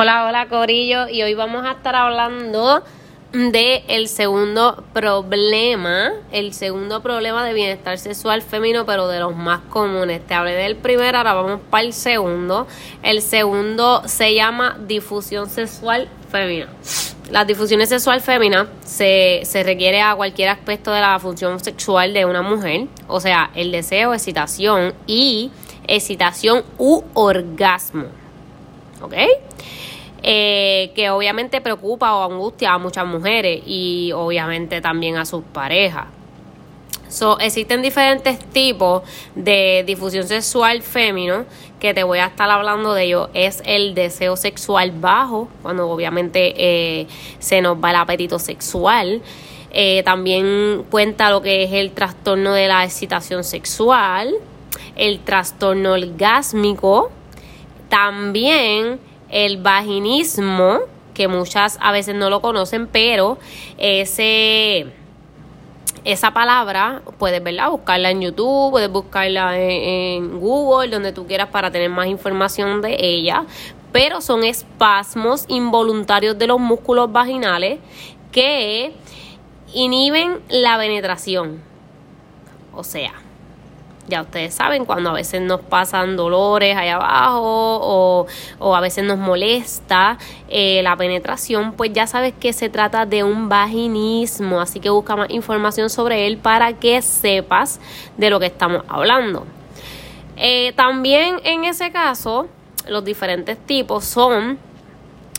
Hola, 0.00 0.26
hola 0.26 0.46
Corillo 0.46 1.08
y 1.08 1.24
hoy 1.24 1.34
vamos 1.34 1.66
a 1.66 1.72
estar 1.72 1.96
hablando 1.96 2.84
de 3.32 3.82
el 3.88 4.06
segundo 4.06 4.84
problema, 4.92 6.12
el 6.30 6.54
segundo 6.54 7.02
problema 7.02 7.44
de 7.44 7.52
bienestar 7.52 7.98
sexual 7.98 8.42
femenino, 8.42 8.86
pero 8.86 9.08
de 9.08 9.18
los 9.18 9.34
más 9.34 9.58
comunes. 9.70 10.24
Te 10.24 10.34
hablé 10.34 10.52
del 10.52 10.76
primero, 10.76 11.18
ahora 11.18 11.34
vamos 11.34 11.60
para 11.68 11.82
el 11.82 11.92
segundo. 11.92 12.68
El 13.02 13.22
segundo 13.22 14.04
se 14.06 14.36
llama 14.36 14.78
difusión 14.86 15.50
sexual 15.50 16.08
femenina. 16.30 16.68
La 17.32 17.44
difusión 17.44 17.84
sexual 17.84 18.20
femenina 18.20 18.68
se, 18.84 19.40
se 19.42 19.64
requiere 19.64 20.00
a 20.00 20.14
cualquier 20.14 20.50
aspecto 20.50 20.92
de 20.92 21.00
la 21.00 21.18
función 21.18 21.58
sexual 21.58 22.14
de 22.14 22.24
una 22.24 22.42
mujer, 22.42 22.86
o 23.08 23.18
sea, 23.18 23.50
el 23.56 23.72
deseo, 23.72 24.14
excitación 24.14 24.94
y 25.08 25.50
excitación 25.88 26.62
u 26.78 27.02
orgasmo. 27.14 28.17
¿Ok? 29.02 29.14
Eh, 30.22 30.90
que 30.96 31.10
obviamente 31.10 31.60
preocupa 31.60 32.16
o 32.16 32.24
angustia 32.24 32.72
a 32.72 32.78
muchas 32.78 33.06
mujeres 33.06 33.62
y 33.64 34.10
obviamente 34.12 34.80
también 34.80 35.16
a 35.16 35.24
sus 35.24 35.44
parejas. 35.44 36.06
So, 37.08 37.38
existen 37.38 37.80
diferentes 37.80 38.38
tipos 38.38 39.02
de 39.34 39.82
difusión 39.86 40.26
sexual 40.26 40.82
femenino 40.82 41.46
que 41.80 41.94
te 41.94 42.02
voy 42.02 42.18
a 42.18 42.26
estar 42.26 42.50
hablando 42.50 42.92
de 42.92 43.04
ellos. 43.04 43.30
Es 43.32 43.62
el 43.64 43.94
deseo 43.94 44.36
sexual 44.36 44.90
bajo, 44.90 45.48
cuando 45.62 45.88
obviamente 45.88 46.52
eh, 46.56 47.06
se 47.38 47.62
nos 47.62 47.82
va 47.82 47.90
el 47.90 47.96
apetito 47.96 48.38
sexual. 48.38 49.22
Eh, 49.70 50.02
también 50.02 50.84
cuenta 50.90 51.30
lo 51.30 51.40
que 51.40 51.62
es 51.62 51.72
el 51.72 51.92
trastorno 51.92 52.52
de 52.52 52.68
la 52.68 52.84
excitación 52.84 53.42
sexual, 53.42 54.34
el 54.96 55.20
trastorno 55.20 55.92
orgásmico, 55.92 57.10
también 57.88 59.00
el 59.30 59.58
vaginismo, 59.58 60.80
que 61.14 61.28
muchas 61.28 61.78
a 61.80 61.92
veces 61.92 62.14
no 62.14 62.30
lo 62.30 62.40
conocen, 62.40 62.86
pero 62.86 63.38
ese 63.76 64.86
esa 66.04 66.32
palabra 66.32 67.02
puedes 67.18 67.42
verla, 67.42 67.68
buscarla 67.68 68.10
en 68.10 68.22
YouTube, 68.22 68.70
puedes 68.70 68.90
buscarla 68.90 69.58
en, 69.58 70.40
Google, 70.40 70.88
donde 70.88 71.12
tú 71.12 71.26
quieras 71.26 71.48
para 71.48 71.70
tener 71.70 71.90
más 71.90 72.06
información 72.06 72.80
de 72.80 72.96
ella. 72.98 73.44
Pero 73.92 74.20
son 74.20 74.44
espasmos 74.44 75.44
involuntarios 75.48 76.38
de 76.38 76.46
los 76.46 76.60
músculos 76.60 77.10
vaginales 77.10 77.80
que 78.32 78.92
inhiben 79.74 80.40
la 80.48 80.78
penetración. 80.78 81.60
O 82.74 82.84
sea, 82.84 83.12
ya 84.08 84.22
ustedes 84.22 84.54
saben, 84.54 84.84
cuando 84.84 85.10
a 85.10 85.12
veces 85.12 85.40
nos 85.40 85.60
pasan 85.60 86.16
dolores 86.16 86.76
allá 86.76 86.96
abajo 86.96 88.26
o, 88.58 88.74
a 88.74 88.80
veces 88.80 89.04
nos 89.04 89.18
molesta 89.18 90.18
eh, 90.48 90.80
la 90.82 90.96
penetración, 90.96 91.72
pues 91.72 91.92
ya 91.92 92.06
sabes 92.06 92.34
que 92.38 92.52
se 92.52 92.68
trata 92.68 93.06
de 93.06 93.22
un 93.22 93.48
vaginismo. 93.48 94.60
Así 94.60 94.80
que 94.80 94.90
busca 94.90 95.16
más 95.16 95.30
información 95.30 95.90
sobre 95.90 96.26
él 96.26 96.38
para 96.38 96.72
que 96.72 97.02
sepas 97.02 97.80
de 98.16 98.30
lo 98.30 98.40
que 98.40 98.46
estamos 98.46 98.82
hablando. 98.88 99.46
Eh, 100.36 100.72
también 100.74 101.40
en 101.44 101.64
ese 101.64 101.90
caso, 101.90 102.48
los 102.86 103.04
diferentes 103.04 103.58
tipos 103.58 104.04
son, 104.04 104.58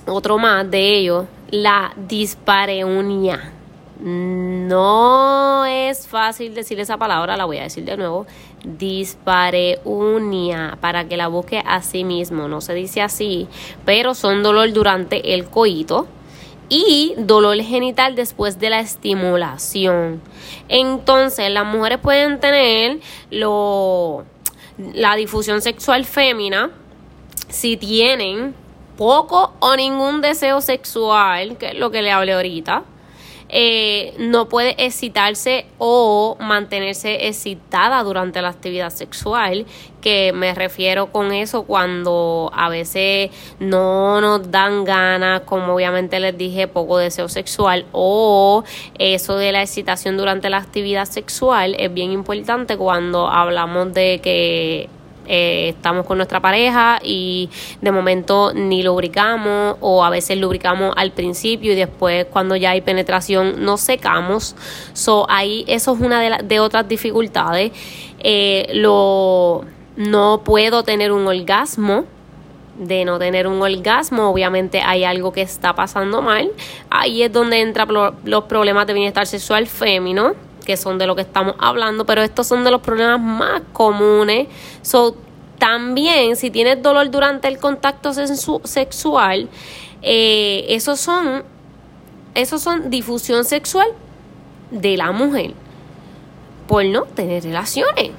otro 0.06 0.38
más 0.38 0.70
de 0.70 0.98
ellos, 0.98 1.26
la 1.50 1.94
dispareunia 1.96 3.54
no 4.02 5.66
es 5.66 6.08
fácil 6.08 6.54
decir 6.54 6.80
esa 6.80 6.98
palabra, 6.98 7.36
la 7.36 7.46
voy 7.46 7.58
a 7.58 7.64
decir 7.64 7.84
de 7.84 7.98
nuevo. 7.98 8.26
Dispareunia, 8.64 10.78
para 10.82 11.08
que 11.08 11.18
la 11.18 11.28
busque 11.28 11.62
a 11.66 11.82
sí 11.82 12.04
mismo. 12.04 12.48
No 12.48 12.62
se 12.62 12.74
dice 12.74 13.02
así, 13.02 13.48
pero 13.86 14.16
son 14.16 14.44
dolor 14.44 14.72
durante 14.74 15.34
el 15.34 15.46
coito 15.46 16.08
y 16.70 17.14
dolor 17.18 17.60
genital 17.62 18.16
después 18.16 18.60
de 18.60 18.70
la 18.70 18.80
estimulación. 18.80 20.22
Entonces, 20.68 21.50
las 21.52 21.66
mujeres 21.66 22.00
pueden 22.00 22.40
tener 22.40 23.00
lo, 23.32 24.26
la 24.94 25.16
difusión 25.16 25.62
sexual 25.62 26.06
fémina 26.06 26.72
si 27.50 27.78
tienen 27.78 28.54
poco 28.98 29.54
o 29.60 29.76
ningún 29.76 30.22
deseo 30.22 30.62
sexual, 30.62 31.58
que 31.58 31.70
es 31.70 31.76
lo 31.76 31.90
que 31.90 32.02
le 32.02 32.12
hablé 32.12 32.34
ahorita 32.34 32.84
eh, 33.50 34.14
no 34.20 34.48
puede 34.48 34.76
excitarse 34.84 35.66
o 35.80 36.38
mantenerse 36.40 37.28
excitada 37.28 38.04
durante 38.04 38.42
la 38.42 38.50
actividad 38.50 38.92
sexual, 38.92 39.66
que 40.02 40.32
me 40.34 40.54
refiero 40.54 41.08
con 41.08 41.34
eso 41.34 41.64
cuando 41.64 42.52
a 42.54 42.70
veces 42.70 43.32
no 43.60 44.22
nos 44.22 44.52
dan 44.52 44.86
ganas, 44.86 45.42
como 45.42 45.74
obviamente 45.74 46.20
les 46.20 46.38
dije, 46.38 46.68
poco 46.68 46.98
deseo 46.98 47.28
sexual 47.28 47.86
o 47.92 48.64
eso 48.98 49.38
de 49.38 49.52
la 49.52 49.62
excitación 49.62 50.16
durante 50.16 50.50
la 50.50 50.58
actividad 50.58 51.06
sexual 51.06 51.76
es 51.80 51.94
bien 51.94 52.12
importante 52.12 52.78
cuando 52.78 53.28
hablamos 53.28 53.94
de 53.94 54.20
que 54.22 54.90
eh, 55.32 55.70
estamos 55.70 56.08
con 56.08 56.18
nuestra 56.18 56.40
pareja 56.40 57.00
y 57.04 57.52
de 57.82 57.92
momento 57.92 58.52
ni 58.56 58.82
lubricamos 58.82 59.78
o 59.80 60.04
a 60.04 60.10
veces 60.10 60.40
lubricamos 60.40 60.92
al 60.98 61.12
principio 61.12 61.74
y 61.74 61.76
después 61.76 62.26
cuando 62.26 62.56
ya 62.56 62.72
hay 62.72 62.82
penetración 62.82 63.64
nos 63.64 63.82
secamos. 63.82 64.56
So, 64.94 65.28
ahí 65.30 65.66
eso 65.68 65.94
es 65.94 66.02
una 66.02 66.20
de, 66.20 66.44
de 66.44 66.60
otras 66.60 66.88
dificultades. 66.88 67.72
Eh, 68.22 68.72
lo, 68.74 69.66
no 69.96 70.42
puedo 70.44 70.82
tener 70.82 71.12
un 71.12 71.28
orgasmo 71.28 72.06
de 72.80 73.06
no 73.06 73.20
tener 73.20 73.46
un 73.46 73.62
orgasmo, 73.62 74.30
obviamente 74.30 74.82
hay 74.82 75.04
algo 75.04 75.32
que 75.32 75.42
está 75.42 75.76
pasando 75.76 76.24
mal. 76.24 76.50
Ahí 76.90 77.22
es 77.22 77.32
donde 77.32 77.62
entran 77.62 77.90
los 78.24 78.44
problemas 78.46 78.88
de 78.88 78.94
bienestar 78.94 79.28
sexual 79.28 79.68
fémino 79.68 80.34
que 80.70 80.78
son 80.78 81.00
de 81.00 81.08
lo 81.08 81.16
que 81.16 81.24
estamos 81.24 81.56
hablando, 81.58 82.06
pero 82.06 82.22
estos 82.22 82.46
son 82.46 82.64
de 82.64 82.70
los 82.70 82.80
problemas 82.82 83.20
más 83.20 83.64
comunes. 83.74 84.48
So, 84.84 85.16
también, 85.58 86.36
si 86.36 86.52
tienes 86.52 86.84
dolor 86.84 87.10
durante 87.10 87.48
el 87.48 87.58
contacto 87.58 88.14
sexual, 88.14 89.50
eh, 90.04 90.68
esos 90.70 91.00
son, 91.00 91.44
esos 92.36 92.62
son 92.62 92.92
difusión 92.92 93.46
sexual 93.46 93.88
de 94.70 94.96
la 94.96 95.12
mujer 95.12 95.56
por 96.68 96.86
no 96.86 97.06
tener 97.06 97.42
relaciones 97.42 98.12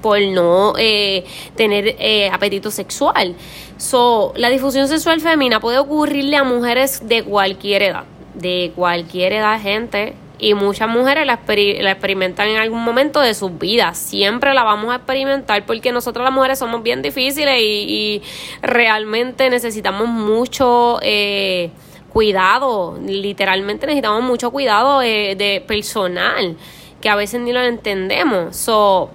por 0.00 0.20
no 0.20 0.72
eh, 0.76 1.24
tener 1.54 1.94
eh, 2.00 2.28
apetito 2.32 2.72
sexual. 2.72 3.36
So, 3.76 4.32
la 4.34 4.50
difusión 4.50 4.88
sexual 4.88 5.20
femenina 5.20 5.60
puede 5.60 5.78
ocurrirle 5.78 6.36
a 6.36 6.42
mujeres 6.42 7.06
de 7.06 7.22
cualquier 7.22 7.82
edad, 7.82 8.02
de 8.34 8.72
cualquier 8.74 9.34
edad, 9.34 9.62
gente 9.62 10.16
y 10.38 10.54
muchas 10.54 10.88
mujeres 10.88 11.26
la, 11.26 11.34
experimentan 11.34 12.48
en 12.48 12.56
algún 12.56 12.82
momento 12.82 13.20
de 13.20 13.34
sus 13.34 13.56
vidas. 13.58 13.98
Siempre 13.98 14.54
la 14.54 14.64
vamos 14.64 14.92
a 14.92 14.96
experimentar 14.96 15.64
porque 15.66 15.92
nosotras 15.92 16.24
las 16.24 16.32
mujeres 16.32 16.58
somos 16.58 16.82
bien 16.82 17.02
difíciles 17.02 17.60
y, 17.60 18.22
realmente 18.60 19.50
necesitamos 19.50 20.08
mucho 20.08 20.98
eh, 21.02 21.70
cuidado, 22.12 22.98
literalmente 23.04 23.86
necesitamos 23.86 24.22
mucho 24.22 24.50
cuidado 24.50 25.02
eh, 25.02 25.34
de 25.36 25.62
personal 25.66 26.56
que 27.00 27.08
a 27.08 27.16
veces 27.16 27.40
ni 27.40 27.52
lo 27.52 27.60
entendemos. 27.62 28.56
So, 28.56 29.10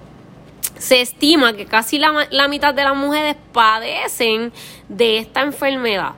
se 0.76 1.00
estima 1.00 1.54
que 1.54 1.66
casi 1.66 1.98
la, 1.98 2.26
la 2.30 2.48
mitad 2.48 2.74
de 2.74 2.84
las 2.84 2.96
mujeres 2.96 3.36
padecen 3.52 4.52
de 4.88 5.18
esta 5.18 5.42
enfermedad, 5.42 6.12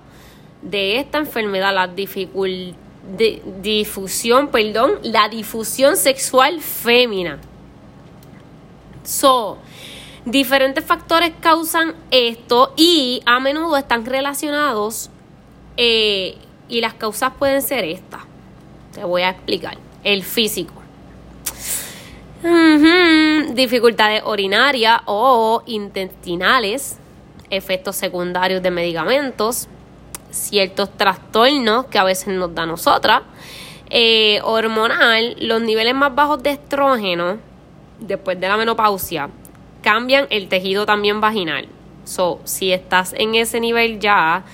de 0.62 0.98
esta 0.98 1.18
enfermedad, 1.18 1.74
las 1.74 1.94
dificultades 1.94 2.89
de 3.16 3.42
difusión, 3.62 4.48
perdón, 4.48 4.98
la 5.02 5.28
difusión 5.28 5.96
sexual 5.96 6.60
fémina. 6.60 7.38
So, 9.04 9.58
diferentes 10.24 10.84
factores 10.84 11.32
causan 11.40 11.94
esto 12.10 12.72
y 12.76 13.22
a 13.26 13.40
menudo 13.40 13.76
están 13.76 14.04
relacionados 14.04 15.10
eh, 15.76 16.36
y 16.68 16.80
las 16.80 16.94
causas 16.94 17.32
pueden 17.38 17.62
ser 17.62 17.84
estas. 17.84 18.22
Te 18.92 19.04
voy 19.04 19.22
a 19.22 19.30
explicar. 19.30 19.78
El 20.04 20.22
físico. 20.22 20.74
Dificultades 23.52 24.22
urinarias 24.24 25.00
o 25.04 25.62
intestinales, 25.66 26.96
efectos 27.50 27.96
secundarios 27.96 28.62
de 28.62 28.70
medicamentos, 28.70 29.68
ciertos 30.30 30.90
trastornos 30.96 31.86
que 31.86 31.98
a 31.98 32.04
veces 32.04 32.28
nos 32.28 32.54
da 32.54 32.66
nosotras. 32.66 33.22
Eh, 33.88 34.40
hormonal, 34.44 35.36
los 35.40 35.60
niveles 35.60 35.94
más 35.94 36.14
bajos 36.14 36.42
de 36.42 36.50
estrógeno 36.50 37.38
después 37.98 38.40
de 38.40 38.48
la 38.48 38.56
menopausia 38.56 39.28
cambian 39.82 40.26
el 40.30 40.48
tejido 40.48 40.86
también 40.86 41.20
vaginal. 41.20 41.68
So, 42.04 42.40
si 42.44 42.72
estás 42.72 43.14
en 43.16 43.34
ese 43.34 43.60
nivel 43.60 44.00
ya 44.00 44.44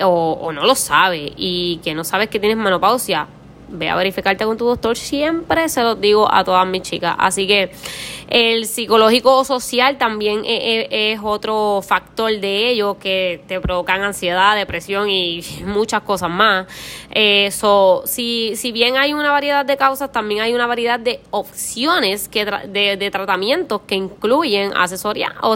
o, 0.00 0.50
no 0.52 0.64
lo 0.64 0.74
sabes 0.74 1.32
y 1.36 1.80
que 1.84 1.94
no 1.94 2.04
sabes 2.04 2.28
que 2.28 2.40
tienes 2.40 2.56
menopausia, 2.58 3.28
ve 3.68 3.88
a 3.88 3.96
verificarte 3.96 4.44
con 4.44 4.56
tu 4.56 4.66
doctor. 4.66 4.96
Siempre 4.96 5.68
se 5.68 5.82
los 5.82 6.00
digo 6.00 6.32
a 6.32 6.44
todas 6.44 6.66
mis 6.66 6.82
chicas. 6.82 7.14
Así 7.18 7.46
que 7.46 7.70
el 8.28 8.66
psicológico 8.66 9.36
o 9.36 9.44
social 9.44 9.98
también 9.98 10.44
e, 10.44 10.88
e, 10.90 11.12
es, 11.12 11.20
otro 11.22 11.82
factor 11.86 12.30
de 12.40 12.70
ello 12.70 12.98
que 12.98 13.42
te 13.46 13.60
provocan 13.60 14.02
ansiedad, 14.02 14.56
depresión 14.56 15.08
y 15.08 15.42
muchas 15.64 16.02
cosas 16.02 16.30
más. 16.30 16.66
Eso, 17.10 18.02
eh, 18.04 18.08
si, 18.08 18.56
si 18.56 18.72
bien 18.72 18.96
hay 18.96 19.12
una 19.12 19.30
variedad 19.30 19.64
de 19.64 19.76
causas, 19.76 20.10
también 20.10 20.40
hay 20.40 20.54
una 20.54 20.66
variedad 20.66 20.98
de 20.98 21.20
opciones 21.30 22.28
que 22.28 22.44
de, 22.44 22.96
de 22.96 23.10
tratamientos 23.10 23.82
que 23.86 23.94
incluyen 23.94 24.72
asesoría. 24.76 25.34
O, 25.42 25.54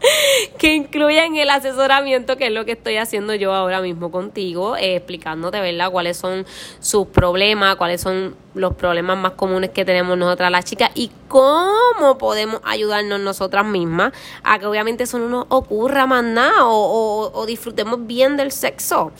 que 0.58 0.74
incluyen 0.74 1.36
el 1.36 1.50
asesoramiento, 1.50 2.36
que 2.36 2.46
es 2.46 2.52
lo 2.52 2.64
que 2.64 2.72
estoy 2.72 2.96
haciendo 2.96 3.34
yo 3.34 3.52
ahora 3.52 3.80
mismo 3.80 4.10
contigo, 4.10 4.76
eh, 4.76 4.96
explicándote, 4.96 5.60
¿verdad?, 5.60 5.90
cuáles 5.90 6.16
son 6.16 6.46
sus 6.80 7.06
problemas, 7.08 7.76
cuáles 7.76 8.00
son 8.00 8.34
los 8.54 8.74
problemas 8.74 9.16
más 9.18 9.32
comunes 9.32 9.70
que 9.70 9.84
tenemos 9.84 10.16
nosotras 10.18 10.50
las 10.50 10.64
chicas 10.64 10.90
y 10.94 11.10
cómo 11.28 12.18
podemos 12.18 12.60
ayudarnos 12.64 13.20
nosotras 13.20 13.64
mismas 13.64 14.12
a 14.42 14.58
que 14.58 14.66
obviamente 14.66 15.04
eso 15.04 15.18
no 15.18 15.28
nos 15.28 15.46
ocurra 15.48 16.06
más 16.06 16.24
nada 16.24 16.66
o, 16.66 17.44
disfrutemos 17.46 18.06
bien 18.06 18.36
del 18.36 18.52
sexo. 18.52 19.12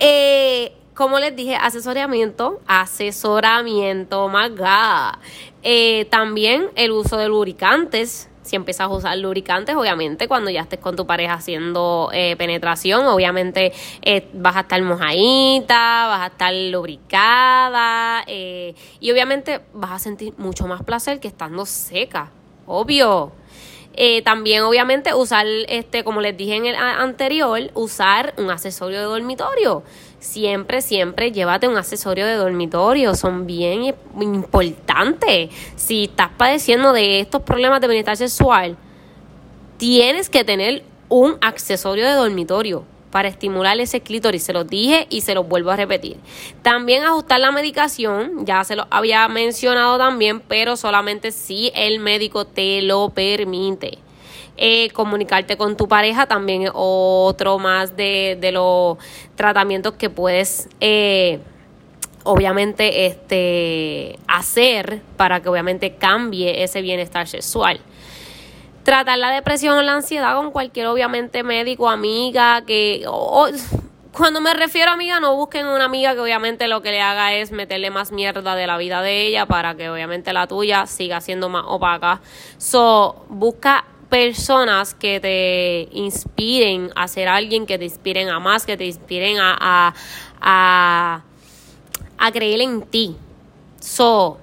Eh, 0.00 0.72
como 0.94 1.18
les 1.18 1.34
dije, 1.34 1.56
asesoramiento, 1.56 2.60
asesoramiento, 2.66 4.28
my 4.28 4.48
God. 4.48 5.18
Eh, 5.62 6.06
también 6.10 6.68
el 6.76 6.92
uso 6.92 7.16
de 7.16 7.28
lubricantes, 7.28 8.28
si 8.44 8.56
empiezas 8.56 8.86
a 8.86 8.88
usar 8.88 9.18
lubricantes, 9.18 9.74
obviamente 9.74 10.28
cuando 10.28 10.50
ya 10.50 10.60
estés 10.60 10.78
con 10.78 10.94
tu 10.94 11.06
pareja 11.06 11.34
haciendo 11.34 12.10
eh, 12.12 12.36
penetración, 12.36 13.06
obviamente 13.06 13.72
eh, 14.02 14.28
vas 14.34 14.56
a 14.56 14.60
estar 14.60 14.80
mojadita, 14.82 16.06
vas 16.08 16.20
a 16.20 16.26
estar 16.26 16.54
lubricada 16.54 18.22
eh, 18.26 18.74
y 19.00 19.10
obviamente 19.10 19.60
vas 19.72 19.92
a 19.92 19.98
sentir 19.98 20.34
mucho 20.36 20.66
más 20.66 20.82
placer 20.82 21.20
que 21.20 21.28
estando 21.28 21.66
seca, 21.66 22.30
obvio. 22.66 23.32
también 24.24 24.62
obviamente 24.62 25.14
usar, 25.14 25.46
este, 25.68 26.04
como 26.04 26.20
les 26.20 26.36
dije 26.36 26.56
en 26.56 26.66
el 26.66 26.74
anterior, 26.74 27.70
usar 27.74 28.34
un 28.36 28.50
accesorio 28.50 28.98
de 28.98 29.04
dormitorio 29.04 29.82
siempre, 30.24 30.80
siempre 30.80 31.32
llévate 31.32 31.68
un 31.68 31.76
accesorio 31.76 32.26
de 32.26 32.34
dormitorio, 32.34 33.14
son 33.14 33.46
bien 33.46 33.94
importantes. 34.20 35.50
Si 35.76 36.04
estás 36.04 36.30
padeciendo 36.36 36.92
de 36.92 37.20
estos 37.20 37.42
problemas 37.42 37.80
de 37.80 37.88
bienestar 37.88 38.16
sexual, 38.16 38.76
tienes 39.76 40.30
que 40.30 40.42
tener 40.42 40.82
un 41.08 41.36
accesorio 41.40 42.06
de 42.06 42.12
dormitorio 42.12 42.84
para 43.10 43.28
estimular 43.28 43.78
ese 43.78 44.00
clítoris. 44.00 44.42
Se 44.42 44.52
los 44.52 44.66
dije 44.66 45.06
y 45.10 45.20
se 45.20 45.34
los 45.34 45.46
vuelvo 45.46 45.70
a 45.70 45.76
repetir. 45.76 46.16
También 46.62 47.04
ajustar 47.04 47.38
la 47.40 47.52
medicación, 47.52 48.46
ya 48.46 48.64
se 48.64 48.76
lo 48.76 48.86
había 48.90 49.28
mencionado 49.28 49.98
también, 49.98 50.40
pero 50.40 50.76
solamente 50.76 51.32
si 51.32 51.70
el 51.74 52.00
médico 52.00 52.46
te 52.46 52.82
lo 52.82 53.10
permite. 53.10 53.98
Eh, 54.56 54.90
comunicarte 54.90 55.56
con 55.56 55.76
tu 55.76 55.88
pareja 55.88 56.26
también 56.26 56.62
es 56.62 56.70
otro 56.72 57.58
más 57.58 57.96
de, 57.96 58.38
los 58.52 58.98
tratamientos 59.34 59.94
que 59.94 60.10
puedes 60.10 60.68
eh, 60.80 61.40
obviamente 62.22 63.06
este 63.06 64.16
hacer 64.28 65.02
para 65.16 65.40
que 65.40 65.48
obviamente 65.48 65.96
cambie 65.96 66.62
ese 66.62 66.82
bienestar 66.82 67.26
sexual 67.26 67.80
tratar 68.84 69.18
la 69.18 69.30
depresión 69.30 69.76
o 69.76 69.82
la 69.82 69.94
ansiedad 69.94 70.36
con 70.36 70.52
cualquier 70.52 70.86
obviamente 70.86 71.42
médico 71.42 71.88
amiga 71.88 72.62
que 72.64 73.04
cuando 74.14 74.40
me 74.40 74.54
refiero 74.54 74.92
a 74.92 74.94
amiga, 74.94 75.18
no 75.18 75.34
busquen 75.34 75.66
una 75.66 75.86
amiga 75.86 76.14
que 76.14 76.20
obviamente 76.20 76.68
lo 76.68 76.82
que 76.82 76.92
le 76.92 77.00
haga 77.00 77.34
es 77.34 77.50
meterle 77.50 77.90
más 77.90 78.12
mierda 78.12 78.54
de 78.54 78.66
la 78.68 78.78
vida 78.78 79.02
de 79.02 79.26
ella 79.26 79.46
para 79.46 79.74
que 79.74 79.90
obviamente 79.90 80.32
la 80.32 80.46
tuya 80.46 80.86
siga 80.86 81.20
siendo 81.20 81.48
más 81.48 81.64
opaca. 81.66 82.20
So, 82.56 83.26
busca 83.28 83.84
personas 84.14 84.94
que 84.94 85.18
te 85.18 85.88
inspiren 85.90 86.92
a 86.94 87.08
ser 87.08 87.26
alguien, 87.26 87.66
que 87.66 87.78
te 87.78 87.84
inspiren 87.86 88.28
a 88.28 88.38
más, 88.38 88.64
que 88.64 88.76
te 88.76 88.86
inspiren 88.86 89.38
a, 89.40 89.92
a, 90.40 91.24
a, 92.16 92.30
creer 92.30 92.60
en 92.60 92.82
ti. 92.82 93.16
So, 93.80 94.38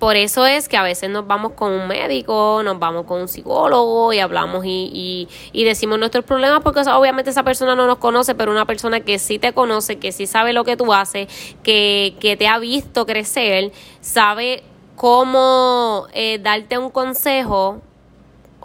por 0.00 0.16
eso 0.16 0.46
es 0.46 0.68
que 0.68 0.76
a 0.76 0.82
veces 0.82 1.10
nos 1.10 1.28
vamos 1.28 1.52
con 1.52 1.70
un 1.70 1.86
médico, 1.86 2.62
nos 2.64 2.76
vamos 2.80 3.06
con 3.06 3.20
un 3.20 3.28
psicólogo 3.28 4.12
y 4.12 4.18
hablamos 4.18 4.64
y, 4.64 5.28
y, 5.52 5.62
decimos 5.64 6.00
nuestros 6.00 6.24
problemas 6.24 6.60
porque 6.64 6.80
obviamente 6.80 7.30
esa 7.30 7.44
persona 7.44 7.76
no 7.76 7.86
nos 7.86 7.98
conoce, 7.98 8.34
pero 8.34 8.50
una 8.50 8.66
persona 8.66 8.98
que 8.98 9.20
sí 9.20 9.38
te 9.38 9.52
conoce, 9.52 10.00
que 10.00 10.10
sí 10.10 10.26
sabe 10.26 10.52
lo 10.52 10.64
que 10.64 10.76
tú 10.76 10.92
haces, 10.92 11.28
que, 11.62 12.16
que 12.18 12.36
te 12.36 12.48
ha 12.48 12.58
visto 12.58 13.06
crecer, 13.06 13.70
sabe 14.00 14.64
cómo 14.96 16.08
eh, 16.14 16.40
darte 16.42 16.78
un 16.78 16.90
consejo 16.90 17.80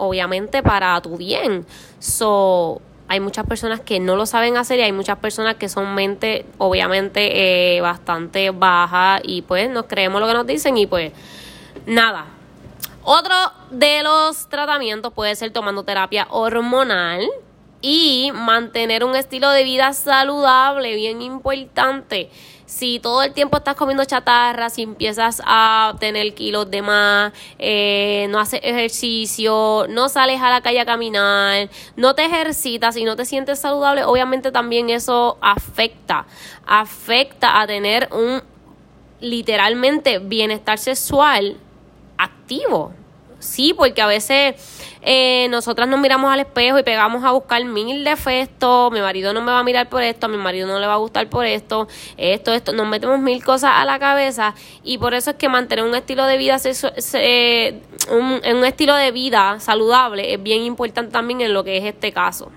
obviamente 0.00 0.62
para 0.62 1.00
tu 1.00 1.16
bien. 1.16 1.66
So, 1.98 2.80
hay 3.08 3.20
muchas 3.20 3.44
personas 3.44 3.80
que 3.80 3.98
no 3.98 4.16
lo 4.16 4.24
saben 4.24 4.56
hacer 4.56 4.78
y 4.78 4.82
hay 4.82 4.92
muchas 4.92 5.18
personas 5.18 5.56
que 5.56 5.68
son 5.68 5.94
mente 5.94 6.46
obviamente 6.58 7.76
eh, 7.76 7.80
bastante 7.80 8.50
baja 8.50 9.18
y 9.22 9.42
pues 9.42 9.68
nos 9.68 9.86
creemos 9.86 10.20
lo 10.20 10.28
que 10.28 10.34
nos 10.34 10.46
dicen 10.46 10.76
y 10.76 10.86
pues 10.86 11.12
nada. 11.86 12.26
Otro 13.02 13.34
de 13.70 14.02
los 14.02 14.46
tratamientos 14.48 15.12
puede 15.12 15.34
ser 15.34 15.50
tomando 15.50 15.82
terapia 15.82 16.28
hormonal 16.30 17.28
y 17.82 18.30
mantener 18.34 19.04
un 19.04 19.16
estilo 19.16 19.50
de 19.50 19.64
vida 19.64 19.92
saludable, 19.92 20.94
bien 20.94 21.22
importante 21.22 22.30
si 22.70 23.00
todo 23.00 23.24
el 23.24 23.32
tiempo 23.32 23.56
estás 23.56 23.74
comiendo 23.74 24.04
chatarra, 24.04 24.70
si 24.70 24.82
empiezas 24.82 25.42
a 25.44 25.96
tener 25.98 26.34
kilos 26.34 26.70
de 26.70 26.82
más, 26.82 27.32
eh, 27.58 28.28
no 28.30 28.38
haces 28.38 28.60
ejercicio, 28.62 29.86
no 29.88 30.08
sales 30.08 30.40
a 30.40 30.50
la 30.50 30.60
calle 30.60 30.78
a 30.78 30.86
caminar, 30.86 31.68
no 31.96 32.14
te 32.14 32.24
ejercitas 32.24 32.96
y 32.96 33.02
no 33.02 33.16
te 33.16 33.24
sientes 33.24 33.58
saludable, 33.58 34.04
obviamente 34.04 34.52
también 34.52 34.88
eso 34.88 35.36
afecta, 35.40 36.26
afecta 36.64 37.60
a 37.60 37.66
tener 37.66 38.08
un 38.12 38.40
literalmente 39.20 40.20
bienestar 40.20 40.78
sexual 40.78 41.56
activo. 42.16 42.92
Sí, 43.40 43.74
porque 43.74 44.02
a 44.02 44.06
veces 44.06 44.54
eh, 45.02 45.48
nosotras 45.48 45.88
nos 45.88 45.98
miramos 45.98 46.32
al 46.32 46.40
espejo 46.40 46.78
y 46.78 46.82
pegamos 46.82 47.24
a 47.24 47.32
buscar 47.32 47.64
mil 47.64 48.04
defectos, 48.04 48.92
mi 48.92 49.00
marido 49.00 49.32
no 49.32 49.40
me 49.40 49.52
va 49.52 49.60
a 49.60 49.64
mirar 49.64 49.88
por 49.88 50.02
esto, 50.02 50.26
a 50.26 50.28
mi 50.28 50.36
marido 50.36 50.66
no 50.66 50.78
le 50.78 50.86
va 50.86 50.94
a 50.94 50.98
gustar 50.98 51.28
por 51.28 51.46
esto, 51.46 51.88
esto, 52.16 52.52
esto, 52.52 52.72
nos 52.72 52.86
metemos 52.86 53.18
mil 53.18 53.42
cosas 53.44 53.72
a 53.74 53.84
la 53.84 53.98
cabeza 53.98 54.54
y 54.82 54.98
por 54.98 55.14
eso 55.14 55.30
es 55.30 55.36
que 55.36 55.48
mantener 55.48 55.84
un 55.84 55.94
estilo 55.94 56.26
de 56.26 56.36
vida 56.36 56.58
un, 58.10 58.40
un 58.56 58.64
estilo 58.64 58.94
de 58.94 59.10
vida 59.10 59.58
saludable 59.60 60.34
es 60.34 60.42
bien 60.42 60.62
importante 60.62 61.12
también 61.12 61.40
en 61.40 61.54
lo 61.54 61.64
que 61.64 61.78
es 61.78 61.84
este 61.84 62.12
caso. 62.12 62.50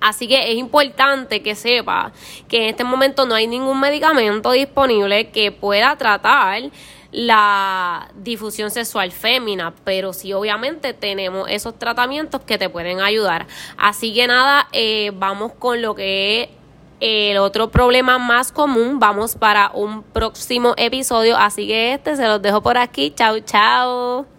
Así 0.00 0.28
que 0.28 0.52
es 0.52 0.56
importante 0.56 1.42
que 1.42 1.54
sepa 1.54 2.12
que 2.48 2.58
en 2.58 2.64
este 2.64 2.84
momento 2.84 3.26
no 3.26 3.34
hay 3.34 3.46
ningún 3.46 3.80
medicamento 3.80 4.52
disponible 4.52 5.30
que 5.30 5.50
pueda 5.50 5.96
tratar 5.96 6.62
la 7.10 8.10
difusión 8.16 8.70
sexual 8.70 9.12
fémina, 9.12 9.74
pero 9.84 10.12
sí 10.12 10.32
obviamente 10.32 10.92
tenemos 10.92 11.48
esos 11.50 11.78
tratamientos 11.78 12.42
que 12.42 12.58
te 12.58 12.68
pueden 12.68 13.00
ayudar. 13.00 13.46
Así 13.76 14.12
que 14.12 14.26
nada, 14.26 14.68
eh, 14.72 15.10
vamos 15.14 15.52
con 15.52 15.80
lo 15.80 15.94
que 15.94 16.42
es 16.42 16.48
el 17.00 17.38
otro 17.38 17.70
problema 17.70 18.18
más 18.18 18.52
común. 18.52 18.98
Vamos 18.98 19.36
para 19.36 19.70
un 19.72 20.02
próximo 20.02 20.74
episodio, 20.76 21.36
así 21.36 21.66
que 21.66 21.94
este 21.94 22.16
se 22.16 22.26
los 22.26 22.42
dejo 22.42 22.62
por 22.62 22.76
aquí. 22.76 23.12
Chao, 23.14 23.38
chao. 23.40 24.37